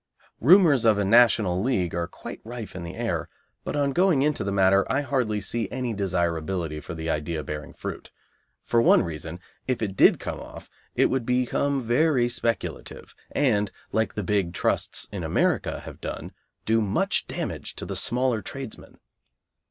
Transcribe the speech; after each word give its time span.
Rumours 0.39 0.83
of 0.83 0.97
a 0.97 1.05
National 1.05 1.61
League 1.61 1.93
are 1.93 2.07
quite 2.07 2.41
rife 2.43 2.75
in 2.75 2.81
the 2.81 2.95
air, 2.95 3.29
but 3.63 3.75
on 3.75 3.91
going 3.91 4.23
into 4.23 4.43
the 4.43 4.51
matter, 4.51 4.83
I 4.91 5.01
hardly 5.01 5.39
see 5.39 5.69
any 5.69 5.93
desirability 5.93 6.79
for 6.79 6.95
the 6.95 7.07
idea 7.07 7.43
bearing 7.43 7.73
fruit. 7.75 8.09
For 8.63 8.81
one 8.81 9.03
reason, 9.03 9.39
if 9.67 9.79
it 9.79 9.95
did 9.95 10.19
come 10.19 10.39
off 10.39 10.71
it 10.95 11.11
would 11.11 11.23
become 11.23 11.83
very 11.83 12.27
speculative, 12.29 13.13
and, 13.29 13.71
like 13.91 14.15
the 14.15 14.23
big 14.23 14.53
trusts 14.55 15.07
in 15.11 15.23
America 15.23 15.81
have 15.81 16.01
done, 16.01 16.31
do 16.65 16.81
much 16.81 17.27
damage 17.27 17.75
to 17.75 17.85
the 17.85 17.95
smaller 17.95 18.41
tradesmen. 18.41 18.97